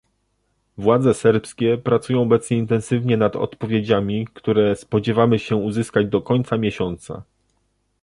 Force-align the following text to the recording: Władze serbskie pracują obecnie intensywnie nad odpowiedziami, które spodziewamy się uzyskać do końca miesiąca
Władze 0.77 1.13
serbskie 1.13 1.77
pracują 1.77 2.21
obecnie 2.21 2.57
intensywnie 2.57 3.17
nad 3.17 3.35
odpowiedziami, 3.35 4.27
które 4.33 4.75
spodziewamy 4.75 5.39
się 5.39 5.55
uzyskać 5.55 6.07
do 6.07 6.21
końca 6.21 6.57
miesiąca 6.57 7.23